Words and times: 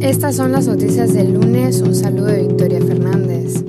Estas 0.00 0.36
son 0.36 0.52
las 0.52 0.66
noticias 0.66 1.14
del 1.14 1.34
lunes. 1.34 1.80
Un 1.80 1.94
saludo 1.94 2.26
de 2.26 2.42
Victoria 2.42 2.80
Fernández. 2.80 3.64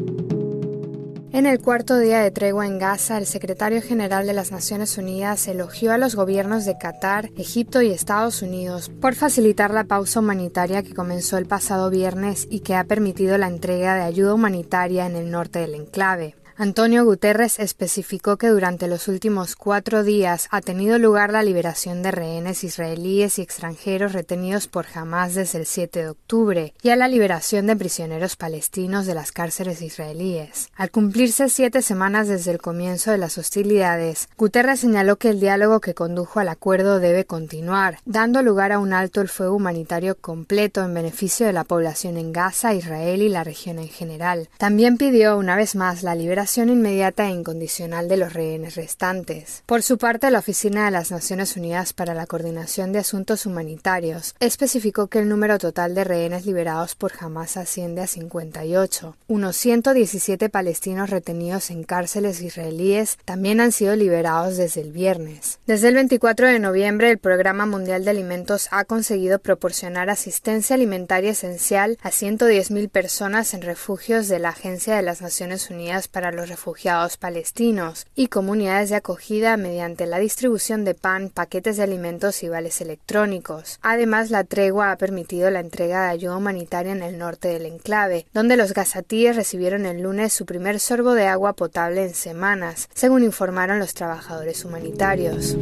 En 1.36 1.46
el 1.46 1.60
cuarto 1.60 1.98
día 2.00 2.22
de 2.22 2.32
tregua 2.32 2.66
en 2.66 2.80
Gaza, 2.80 3.18
el 3.18 3.26
secretario 3.26 3.82
general 3.82 4.26
de 4.26 4.32
las 4.32 4.52
Naciones 4.52 4.98
Unidas 4.98 5.48
elogió 5.50 5.92
a 5.92 5.98
los 5.98 6.16
gobiernos 6.16 6.64
de 6.64 6.78
Qatar, 6.78 7.30
Egipto 7.36 7.82
y 7.82 7.92
Estados 7.92 8.42
Unidos 8.42 8.90
por 9.02 9.16
facilitar 9.16 9.72
la 9.72 9.84
pausa 9.84 10.22
humanitaria 10.22 10.82
que 10.82 10.94
comenzó 10.94 11.38
el 11.38 11.46
pasado 11.46 11.90
viernes 11.90 12.48
y 12.50 12.62
que 12.62 12.76
ha 12.76 12.86
permitido 12.86 13.38
la 13.38 13.48
entrega 13.48 13.96
de 13.96 14.04
ayuda 14.04 14.34
humanitaria 14.34 15.06
en 15.06 15.18
el 15.18 15.30
norte 15.30 15.60
del 15.60 15.76
enclave. 15.76 16.36
Antonio 16.58 17.04
Guterres 17.04 17.60
especificó 17.60 18.38
que 18.38 18.48
durante 18.48 18.88
los 18.88 19.10
últimos 19.10 19.58
cuatro 19.58 20.06
días 20.06 20.48
ha 20.52 20.62
tenido 20.62 20.98
lugar 20.98 21.34
la 21.34 21.44
liberación 21.44 22.02
de 22.02 22.12
rehenes 22.12 22.64
israelíes 22.64 23.40
y 23.40 23.42
extranjeros 23.42 24.14
retenidos 24.14 24.70
por 24.70 24.86
Hamas 24.94 25.36
desde 25.36 25.60
el 25.60 25.66
7 25.66 26.04
de 26.04 26.10
octubre 26.10 26.74
y 26.82 26.92
a 26.92 26.96
la 26.96 27.10
liberación 27.10 27.68
de 27.68 27.76
prisioneros 27.76 28.38
palestinos 28.38 29.06
de 29.06 29.16
las 29.16 29.34
cárceles 29.34 29.82
israelíes. 29.82 30.70
Al 30.78 30.92
cumplirse 30.92 31.50
siete 31.50 31.82
semanas 31.82 32.30
desde 32.30 32.52
el 32.52 32.62
comienzo 32.62 33.12
de 33.12 33.18
las 33.18 33.38
hostilidades, 33.38 34.30
Guterres 34.38 34.80
señaló 34.80 35.18
que 35.18 35.32
el 35.32 35.42
diálogo 35.42 35.82
que 35.82 35.94
condujo 35.94 36.40
al 36.40 36.48
acuerdo 36.48 37.02
debe 37.02 37.26
continuar, 37.26 38.00
dando 38.06 38.42
lugar 38.42 38.72
a 38.72 38.80
un 38.80 38.94
alto 38.94 39.20
el 39.20 39.28
fuego 39.28 39.58
humanitario 39.58 40.16
completo 40.16 40.86
en 40.86 40.94
beneficio 40.94 41.46
de 41.46 41.54
la 41.54 41.66
población 41.66 42.16
en 42.16 42.32
Gaza, 42.32 42.74
Israel 42.74 43.22
y 43.22 43.28
la 43.28 43.44
región 43.44 43.78
en 43.78 43.90
general. 43.90 44.48
También 44.58 44.96
pidió 44.96 45.38
una 45.38 45.58
vez 45.58 45.76
más 45.76 46.02
la 46.02 46.16
liberación 46.16 46.45
inmediata 46.58 47.28
e 47.28 47.32
incondicional 47.32 48.08
de 48.08 48.18
los 48.18 48.34
rehenes 48.34 48.76
restantes. 48.76 49.64
Por 49.66 49.84
su 49.84 49.98
parte, 49.98 50.32
la 50.32 50.40
Oficina 50.40 50.86
de 50.86 50.92
las 50.92 51.12
Naciones 51.12 51.58
Unidas 51.58 51.94
para 51.94 52.14
la 52.14 52.26
Coordinación 52.26 52.92
de 52.92 53.00
Asuntos 53.00 53.46
Humanitarios 53.46 54.36
especificó 54.40 55.08
que 55.08 55.20
el 55.20 55.30
número 55.30 55.58
total 55.58 55.96
de 55.96 56.04
rehenes 56.04 56.46
liberados 56.46 56.96
por 56.96 57.12
Hamas 57.20 57.58
asciende 57.58 58.02
a 58.02 58.08
58. 58.08 59.16
Unos 59.28 59.58
117 59.58 60.50
palestinos 60.50 61.10
retenidos 61.10 61.70
en 61.70 61.84
cárceles 61.84 62.42
israelíes 62.42 63.18
también 63.26 63.60
han 63.60 63.72
sido 63.72 63.96
liberados 63.96 64.58
desde 64.58 64.82
el 64.82 64.92
viernes. 64.92 65.60
Desde 65.68 65.90
el 65.90 65.96
24 65.96 66.48
de 66.48 66.60
noviembre, 66.60 67.10
el 67.12 67.18
Programa 67.18 67.66
Mundial 67.66 68.06
de 68.06 68.12
Alimentos 68.12 68.68
ha 68.72 68.86
conseguido 68.86 69.40
proporcionar 69.40 70.10
asistencia 70.10 70.76
alimentaria 70.76 71.32
esencial 71.32 71.98
a 72.02 72.10
110.000 72.10 72.90
personas 72.90 73.54
en 73.54 73.62
refugios 73.62 74.28
de 74.28 74.40
la 74.40 74.50
Agencia 74.50 74.96
de 74.96 75.02
las 75.02 75.22
Naciones 75.22 75.70
Unidas 75.70 76.08
para 76.08 76.32
los 76.36 76.50
refugiados 76.50 77.18
palestinos 77.18 78.06
y 78.16 78.28
comunidades 78.28 78.90
de 78.90 78.98
acogida 78.98 79.58
mediante 79.58 80.06
la 80.06 80.20
distribución 80.20 80.86
de 80.86 80.94
pan, 80.94 81.30
paquetes 81.30 81.78
de 81.78 81.84
alimentos 81.84 82.44
y 82.44 82.50
vales 82.50 82.82
electrónicos. 82.82 83.80
Además, 83.82 84.30
la 84.30 84.44
tregua 84.44 84.92
ha 84.92 84.98
permitido 84.98 85.50
la 85.50 85.60
entrega 85.60 86.04
de 86.04 86.12
ayuda 86.12 86.38
humanitaria 86.38 86.92
en 86.92 87.04
el 87.04 87.18
norte 87.18 87.48
del 87.48 87.66
enclave, 87.66 88.26
donde 88.34 88.58
los 88.58 88.74
gazatíes 88.74 89.36
recibieron 89.36 89.86
el 89.86 90.02
lunes 90.02 90.34
su 90.34 90.46
primer 90.46 90.80
sorbo 90.80 91.14
de 91.14 91.28
agua 91.28 91.54
potable 91.54 92.04
en 92.04 92.14
semanas, 92.14 92.90
según 92.94 93.24
informaron 93.24 93.80
los 93.80 93.94
trabajadores 93.94 94.66
humanitarios. 94.66 95.56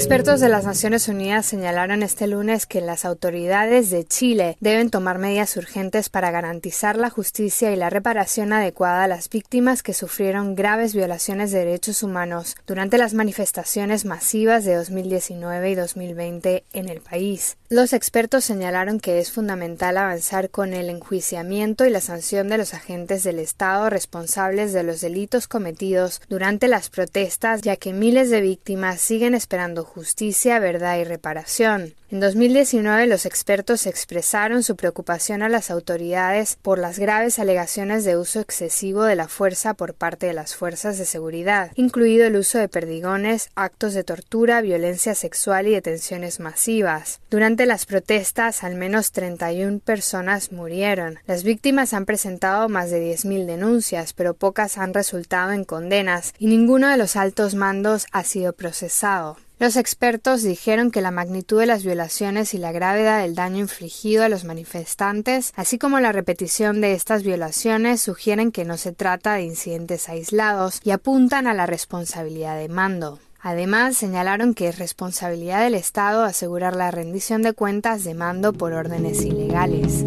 Expertos 0.00 0.40
de 0.40 0.48
las 0.48 0.64
Naciones 0.64 1.08
Unidas 1.08 1.44
señalaron 1.44 2.02
este 2.02 2.26
lunes 2.26 2.64
que 2.64 2.80
las 2.80 3.04
autoridades 3.04 3.90
de 3.90 4.06
Chile 4.06 4.56
deben 4.58 4.88
tomar 4.88 5.18
medidas 5.18 5.54
urgentes 5.58 6.08
para 6.08 6.30
garantizar 6.30 6.96
la 6.96 7.10
justicia 7.10 7.70
y 7.70 7.76
la 7.76 7.90
reparación 7.90 8.54
adecuada 8.54 9.04
a 9.04 9.08
las 9.08 9.28
víctimas 9.28 9.82
que 9.82 9.92
sufrieron 9.92 10.54
graves 10.54 10.94
violaciones 10.94 11.52
de 11.52 11.58
derechos 11.58 12.02
humanos 12.02 12.56
durante 12.66 12.96
las 12.96 13.12
manifestaciones 13.12 14.06
masivas 14.06 14.64
de 14.64 14.76
2019 14.76 15.70
y 15.70 15.74
2020 15.74 16.64
en 16.72 16.88
el 16.88 17.02
país. 17.02 17.58
Los 17.68 17.92
expertos 17.92 18.42
señalaron 18.44 19.00
que 19.00 19.20
es 19.20 19.30
fundamental 19.30 19.98
avanzar 19.98 20.48
con 20.48 20.72
el 20.72 20.88
enjuiciamiento 20.88 21.84
y 21.84 21.90
la 21.90 22.00
sanción 22.00 22.48
de 22.48 22.58
los 22.58 22.72
agentes 22.72 23.22
del 23.22 23.38
Estado 23.38 23.90
responsables 23.90 24.72
de 24.72 24.82
los 24.82 25.02
delitos 25.02 25.46
cometidos 25.46 26.22
durante 26.28 26.68
las 26.68 26.88
protestas, 26.88 27.60
ya 27.60 27.76
que 27.76 27.92
miles 27.92 28.30
de 28.30 28.40
víctimas 28.40 29.00
siguen 29.00 29.34
esperando 29.34 29.84
justicia, 29.90 30.58
verdad 30.60 30.98
y 30.98 31.04
reparación. 31.04 31.94
En 32.10 32.18
2019 32.18 33.06
los 33.06 33.26
expertos 33.26 33.86
expresaron 33.86 34.62
su 34.62 34.74
preocupación 34.74 35.42
a 35.42 35.48
las 35.48 35.70
autoridades 35.70 36.56
por 36.60 36.78
las 36.78 36.98
graves 36.98 37.38
alegaciones 37.38 38.04
de 38.04 38.16
uso 38.16 38.40
excesivo 38.40 39.04
de 39.04 39.14
la 39.14 39.28
fuerza 39.28 39.74
por 39.74 39.94
parte 39.94 40.26
de 40.26 40.32
las 40.32 40.56
fuerzas 40.56 40.98
de 40.98 41.04
seguridad, 41.04 41.70
incluido 41.76 42.26
el 42.26 42.36
uso 42.36 42.58
de 42.58 42.68
perdigones, 42.68 43.50
actos 43.54 43.94
de 43.94 44.02
tortura, 44.02 44.60
violencia 44.60 45.14
sexual 45.14 45.66
y 45.66 45.72
detenciones 45.72 46.40
masivas. 46.40 47.20
Durante 47.30 47.66
las 47.66 47.86
protestas, 47.86 48.64
al 48.64 48.74
menos 48.74 49.12
31 49.12 49.80
personas 49.80 50.50
murieron. 50.50 51.18
Las 51.26 51.44
víctimas 51.44 51.94
han 51.94 52.06
presentado 52.06 52.68
más 52.68 52.90
de 52.90 53.12
10.000 53.12 53.46
denuncias, 53.46 54.14
pero 54.14 54.34
pocas 54.34 54.78
han 54.78 54.94
resultado 54.94 55.52
en 55.52 55.64
condenas 55.64 56.34
y 56.38 56.46
ninguno 56.46 56.88
de 56.88 56.96
los 56.96 57.16
altos 57.16 57.54
mandos 57.54 58.06
ha 58.12 58.24
sido 58.24 58.52
procesado. 58.52 59.36
Los 59.60 59.76
expertos 59.76 60.42
dijeron 60.42 60.90
que 60.90 61.02
la 61.02 61.10
magnitud 61.10 61.60
de 61.60 61.66
las 61.66 61.84
violaciones 61.84 62.54
y 62.54 62.58
la 62.58 62.72
gravedad 62.72 63.20
del 63.20 63.34
daño 63.34 63.58
infligido 63.58 64.24
a 64.24 64.30
los 64.30 64.44
manifestantes, 64.44 65.52
así 65.54 65.76
como 65.78 66.00
la 66.00 66.12
repetición 66.12 66.80
de 66.80 66.94
estas 66.94 67.22
violaciones, 67.24 68.00
sugieren 68.00 68.52
que 68.52 68.64
no 68.64 68.78
se 68.78 68.92
trata 68.92 69.34
de 69.34 69.42
incidentes 69.42 70.08
aislados 70.08 70.80
y 70.82 70.92
apuntan 70.92 71.46
a 71.46 71.52
la 71.52 71.66
responsabilidad 71.66 72.56
de 72.56 72.70
mando. 72.70 73.18
Además, 73.38 73.98
señalaron 73.98 74.54
que 74.54 74.68
es 74.68 74.78
responsabilidad 74.78 75.62
del 75.62 75.74
Estado 75.74 76.24
asegurar 76.24 76.74
la 76.74 76.90
rendición 76.90 77.42
de 77.42 77.52
cuentas 77.52 78.02
de 78.02 78.14
mando 78.14 78.54
por 78.54 78.72
órdenes 78.72 79.20
ilegales. 79.26 80.06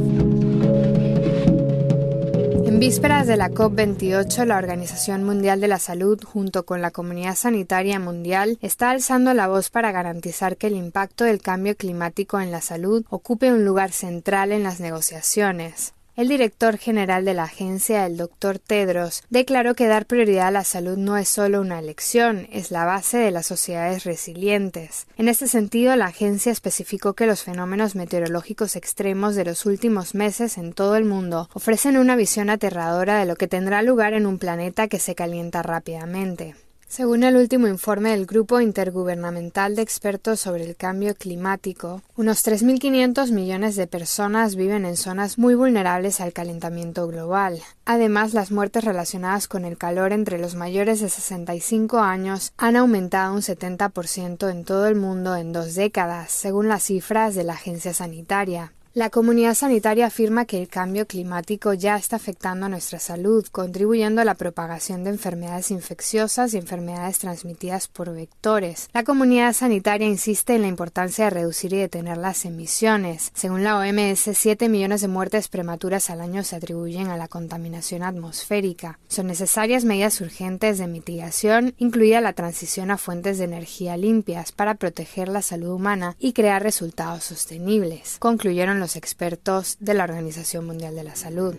Vísperas 2.85 3.27
de 3.27 3.37
la 3.37 3.49
COP28, 3.49 4.43
la 4.43 4.57
Organización 4.57 5.23
Mundial 5.23 5.61
de 5.61 5.69
la 5.69 5.79
Salud, 5.79 6.21
junto 6.21 6.65
con 6.65 6.81
la 6.81 6.91
comunidad 6.91 7.35
sanitaria 7.35 7.97
mundial, 7.97 8.57
está 8.61 8.89
alzando 8.89 9.33
la 9.33 9.47
voz 9.47 9.69
para 9.69 9.93
garantizar 9.93 10.57
que 10.57 10.67
el 10.67 10.75
impacto 10.75 11.23
del 11.23 11.41
cambio 11.41 11.77
climático 11.77 12.41
en 12.41 12.51
la 12.51 12.59
salud 12.59 13.05
ocupe 13.09 13.53
un 13.53 13.63
lugar 13.63 13.93
central 13.93 14.51
en 14.51 14.63
las 14.63 14.81
negociaciones. 14.81 15.93
El 16.15 16.27
director 16.27 16.77
general 16.77 17.25
de 17.25 17.33
la 17.33 17.45
agencia, 17.45 18.05
el 18.05 18.17
doctor 18.17 18.59
Tedros, 18.59 19.23
declaró 19.31 19.73
que 19.73 19.87
dar 19.87 20.05
prioridad 20.05 20.49
a 20.49 20.51
la 20.51 20.63
salud 20.63 20.95
no 20.95 21.17
es 21.17 21.27
solo 21.27 21.59
una 21.59 21.79
elección, 21.79 22.47
es 22.51 22.69
la 22.69 22.85
base 22.85 23.17
de 23.17 23.31
las 23.31 23.47
sociedades 23.47 24.03
resilientes. 24.03 25.07
En 25.17 25.27
este 25.27 25.47
sentido, 25.47 25.95
la 25.95 26.05
agencia 26.05 26.51
especificó 26.51 27.13
que 27.13 27.25
los 27.25 27.41
fenómenos 27.41 27.95
meteorológicos 27.95 28.75
extremos 28.75 29.33
de 29.33 29.45
los 29.45 29.65
últimos 29.65 30.13
meses 30.13 30.59
en 30.59 30.73
todo 30.73 30.97
el 30.97 31.05
mundo 31.05 31.49
ofrecen 31.55 31.97
una 31.97 32.15
visión 32.15 32.51
aterradora 32.51 33.17
de 33.17 33.25
lo 33.25 33.35
que 33.35 33.47
tendrá 33.47 33.81
lugar 33.81 34.13
en 34.13 34.27
un 34.27 34.37
planeta 34.37 34.87
que 34.87 34.99
se 34.99 35.15
calienta 35.15 35.63
rápidamente. 35.63 36.53
Según 36.93 37.23
el 37.23 37.37
último 37.37 37.67
informe 37.67 38.11
del 38.11 38.27
Grupo 38.27 38.61
Intergubernamental 38.61 39.75
de 39.75 39.81
Expertos 39.81 40.39
sobre 40.39 40.63
el 40.63 40.75
Cambio 40.75 41.15
Climático, 41.15 42.03
unos 42.15 42.45
3.500 42.45 43.31
millones 43.31 43.75
de 43.75 43.87
personas 43.87 44.55
viven 44.55 44.85
en 44.85 44.95
zonas 44.95 45.39
muy 45.39 45.55
vulnerables 45.55 46.21
al 46.21 46.33
calentamiento 46.33 47.07
global. 47.07 47.59
Además, 47.85 48.35
las 48.35 48.51
muertes 48.51 48.83
relacionadas 48.83 49.47
con 49.47 49.65
el 49.65 49.75
calor 49.75 50.13
entre 50.13 50.37
los 50.37 50.53
mayores 50.53 50.99
de 50.99 51.09
65 51.09 51.97
años 51.97 52.53
han 52.57 52.75
aumentado 52.75 53.33
un 53.33 53.41
70% 53.41 54.51
en 54.51 54.63
todo 54.63 54.85
el 54.85 54.93
mundo 54.93 55.35
en 55.35 55.51
dos 55.51 55.73
décadas, 55.73 56.31
según 56.31 56.67
las 56.67 56.83
cifras 56.83 57.33
de 57.33 57.43
la 57.43 57.53
agencia 57.53 57.95
sanitaria. 57.95 58.71
La 58.95 59.09
comunidad 59.09 59.55
sanitaria 59.55 60.05
afirma 60.05 60.45
que 60.45 60.61
el 60.61 60.67
cambio 60.67 61.07
climático 61.07 61.73
ya 61.73 61.95
está 61.95 62.17
afectando 62.17 62.67
a 62.67 62.69
nuestra 62.69 62.99
salud, 62.99 63.43
contribuyendo 63.51 64.21
a 64.21 64.23
la 64.23 64.35
propagación 64.35 65.03
de 65.03 65.09
enfermedades 65.09 65.71
infecciosas 65.71 66.53
y 66.53 66.57
enfermedades 66.57 67.17
transmitidas 67.17 67.87
por 67.87 68.13
vectores. 68.13 68.89
La 68.93 69.03
comunidad 69.03 69.53
sanitaria 69.53 70.07
insiste 70.07 70.53
en 70.53 70.61
la 70.61 70.67
importancia 70.67 71.25
de 71.25 71.31
reducir 71.31 71.73
y 71.73 71.77
detener 71.77 72.17
las 72.17 72.45
emisiones. 72.45 73.31
Según 73.33 73.63
la 73.63 73.79
OMS, 73.79 74.29
7 74.31 74.69
millones 74.69 75.01
de 75.01 75.07
muertes 75.07 75.47
prematuras 75.47 76.11
al 76.11 76.21
año 76.21 76.43
se 76.43 76.57
atribuyen 76.57 77.07
a 77.07 77.17
la 77.17 77.27
contaminación 77.27 78.03
atmosférica. 78.03 78.99
Son 79.07 79.25
necesarias 79.25 79.85
medidas 79.85 80.21
urgentes 80.21 80.77
de 80.77 80.85
mitigación, 80.85 81.73
incluida 81.79 82.21
la 82.21 82.33
transición 82.33 82.91
a 82.91 82.99
fuentes 82.99 83.39
de 83.39 83.45
energía 83.45 83.97
limpias 83.97 84.51
para 84.51 84.75
proteger 84.75 85.29
la 85.29 85.41
salud 85.41 85.69
humana 85.71 86.15
y 86.19 86.33
crear 86.33 86.61
resultados 86.61 87.23
sostenibles. 87.23 88.17
Concluyeron 88.19 88.82
los 88.83 88.97
expertos 88.97 89.77
de 89.79 89.93
la 89.93 90.03
Organización 90.03 90.65
Mundial 90.65 90.93
de 90.93 91.05
la 91.05 91.15
Salud. 91.15 91.55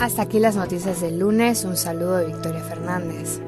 Hasta 0.00 0.22
aquí 0.22 0.38
las 0.38 0.56
noticias 0.56 1.02
del 1.02 1.18
lunes. 1.18 1.64
Un 1.64 1.76
saludo 1.76 2.16
de 2.16 2.28
Victoria 2.28 2.62
Fernández. 2.62 3.38